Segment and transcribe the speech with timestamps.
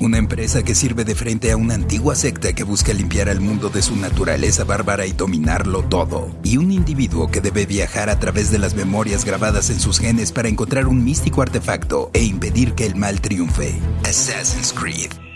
[0.00, 3.68] Una empresa que sirve de frente a una antigua secta que busca limpiar al mundo
[3.68, 6.30] de su naturaleza bárbara y dominarlo todo.
[6.44, 10.30] Y un individuo que debe viajar a través de las memorias grabadas en sus genes
[10.30, 13.74] para encontrar un místico artefacto e impedir que el mal triunfe.
[14.04, 15.27] Assassin's Creed.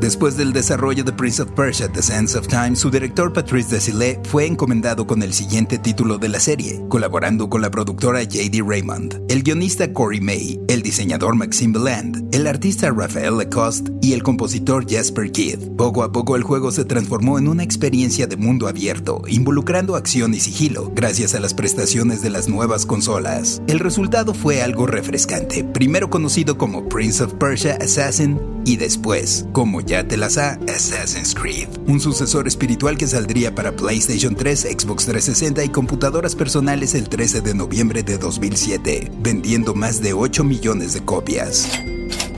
[0.00, 4.28] Después del desarrollo de Prince of Persia The Sands of Time, su director Patrice Desilets
[4.28, 8.62] fue encomendado con el siguiente título de la serie, colaborando con la productora J.D.
[8.66, 14.22] Raymond, el guionista Corey May, el diseñador Maxime Beland, el artista Raphael Lacoste y el
[14.22, 15.76] compositor Jasper Kidd.
[15.78, 20.34] Poco a poco el juego se transformó en una experiencia de mundo abierto, involucrando acción
[20.34, 23.62] y sigilo, gracias a las prestaciones de las nuevas consolas.
[23.66, 29.80] El resultado fue algo refrescante, primero conocido como Prince of Persia Assassin y después, como
[29.80, 35.06] ya te las ha, Assassin's Creed, un sucesor espiritual que saldría para PlayStation 3, Xbox
[35.06, 40.94] 360 y computadoras personales el 13 de noviembre de 2007, vendiendo más de 8 millones
[40.94, 41.68] de copias.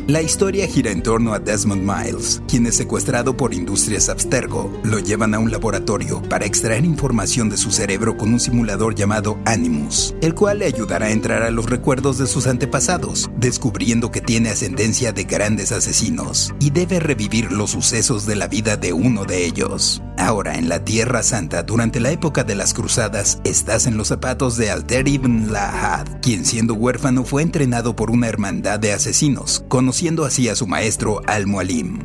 [0.09, 4.73] La historia gira en torno a Desmond Miles, quien es secuestrado por Industrias Abstergo.
[4.83, 9.39] Lo llevan a un laboratorio para extraer información de su cerebro con un simulador llamado
[9.45, 14.23] Animus, el cual le ayudará a entrar a los recuerdos de sus antepasados, descubriendo que
[14.23, 19.27] tiene ascendencia de grandes asesinos y debe revivir los sucesos de la vida de uno
[19.27, 20.01] de ellos.
[20.17, 24.57] Ahora en la Tierra Santa, durante la época de las Cruzadas, estás en los zapatos
[24.57, 29.65] de Alter ibn Lahad, quien siendo huérfano fue entrenado por una hermandad de asesinos,
[29.99, 31.99] conociendo así a su maestro Al-Mualim.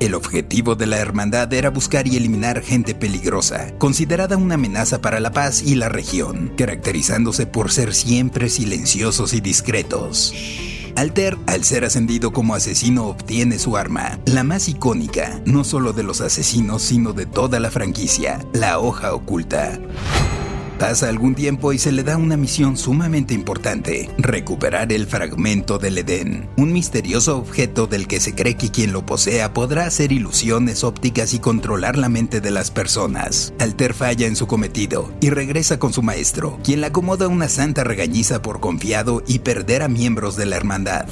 [0.00, 5.20] El objetivo de la hermandad era buscar y eliminar gente peligrosa, considerada una amenaza para
[5.20, 10.34] la paz y la región, caracterizándose por ser siempre silenciosos y discretos.
[10.96, 16.02] Alter, al ser ascendido como asesino, obtiene su arma, la más icónica, no solo de
[16.02, 19.78] los asesinos, sino de toda la franquicia, la hoja oculta.
[20.78, 25.98] Pasa algún tiempo y se le da una misión sumamente importante, recuperar el fragmento del
[25.98, 30.84] Edén, un misterioso objeto del que se cree que quien lo posea podrá hacer ilusiones
[30.84, 33.52] ópticas y controlar la mente de las personas.
[33.58, 37.82] Alter falla en su cometido y regresa con su maestro, quien le acomoda una santa
[37.82, 41.06] regañiza por confiado y perder a miembros de la hermandad.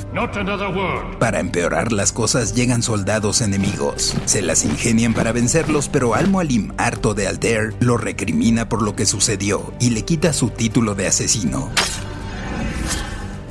[1.19, 4.15] Para empeorar las cosas llegan soldados enemigos.
[4.27, 9.07] Se las ingenian para vencerlos, pero Al-Mualim, harto de Alter, lo recrimina por lo que
[9.07, 11.71] sucedió y le quita su título de asesino.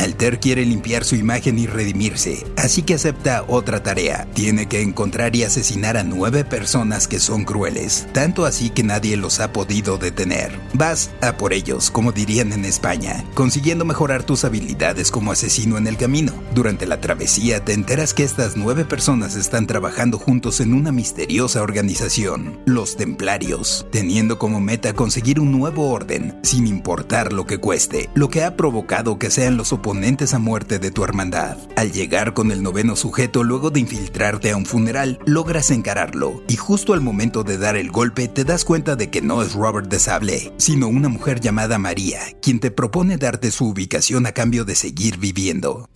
[0.05, 4.27] Alter quiere limpiar su imagen y redimirse, así que acepta otra tarea.
[4.35, 9.17] Tiene que encontrar y asesinar a nueve personas que son crueles, tanto así que nadie
[9.17, 10.59] los ha podido detener.
[10.73, 15.87] Vas a por ellos, como dirían en España, consiguiendo mejorar tus habilidades como asesino en
[15.87, 16.33] el camino.
[16.53, 21.63] Durante la travesía te enteras que estas nueve personas están trabajando juntos en una misteriosa
[21.63, 28.11] organización, los Templarios, teniendo como meta conseguir un nuevo orden, sin importar lo que cueste,
[28.13, 31.57] lo que ha provocado que sean los oponentes a muerte de tu hermandad.
[31.75, 36.57] Al llegar con el noveno sujeto luego de infiltrarte a un funeral, logras encararlo y
[36.57, 39.89] justo al momento de dar el golpe te das cuenta de que no es Robert
[39.89, 44.65] de Sable, sino una mujer llamada María, quien te propone darte su ubicación a cambio
[44.65, 45.89] de seguir viviendo.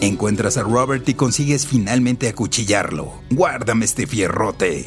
[0.00, 3.20] Encuentras a Robert y consigues finalmente acuchillarlo.
[3.30, 4.86] Guárdame este fierrote.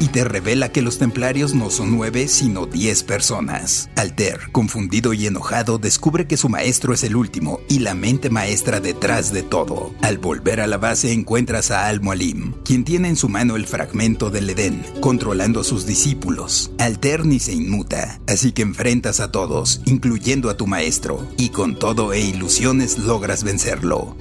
[0.00, 3.88] Y te revela que los templarios no son nueve, sino diez personas.
[3.96, 8.80] Alter, confundido y enojado, descubre que su maestro es el último y la mente maestra
[8.80, 9.92] detrás de todo.
[10.02, 14.30] Al volver a la base encuentras a Al-Mualim, quien tiene en su mano el fragmento
[14.30, 16.70] del Edén, controlando a sus discípulos.
[16.78, 21.78] Alter ni se inmuta, así que enfrentas a todos, incluyendo a tu maestro, y con
[21.78, 24.16] todo e ilusiones logras vencerlo.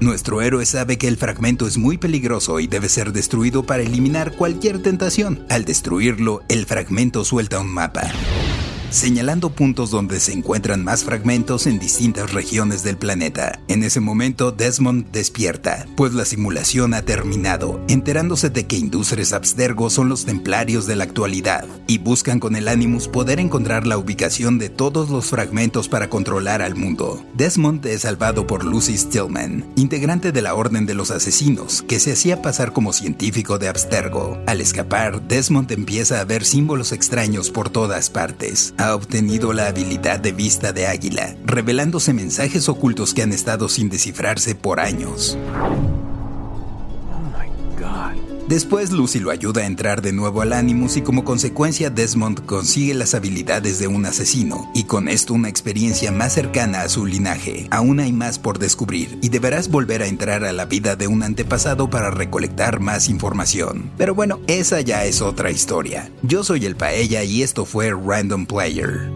[0.00, 4.32] Nuestro héroe sabe que el fragmento es muy peligroso y debe ser destruido para eliminar
[4.32, 5.46] cualquier tentación.
[5.48, 8.12] Al destruirlo, el fragmento suelta un mapa
[8.90, 13.60] señalando puntos donde se encuentran más fragmentos en distintas regiones del planeta.
[13.68, 19.90] En ese momento, Desmond despierta, pues la simulación ha terminado, enterándose de que Industres Abstergo
[19.90, 24.58] son los templarios de la actualidad, y buscan con el Animus poder encontrar la ubicación
[24.58, 27.24] de todos los fragmentos para controlar al mundo.
[27.34, 32.12] Desmond es salvado por Lucy Stillman, integrante de la Orden de los Asesinos, que se
[32.12, 34.38] hacía pasar como científico de Abstergo.
[34.46, 40.20] Al escapar, Desmond empieza a ver símbolos extraños por todas partes, ha obtenido la habilidad
[40.20, 45.36] de vista de águila, revelándose mensajes ocultos que han estado sin descifrarse por años.
[48.48, 52.94] Después Lucy lo ayuda a entrar de nuevo al Animus y como consecuencia Desmond consigue
[52.94, 57.66] las habilidades de un asesino y con esto una experiencia más cercana a su linaje.
[57.72, 61.24] Aún hay más por descubrir y deberás volver a entrar a la vida de un
[61.24, 63.90] antepasado para recolectar más información.
[63.98, 66.12] Pero bueno, esa ya es otra historia.
[66.22, 69.15] Yo soy el Paella y esto fue Random Player.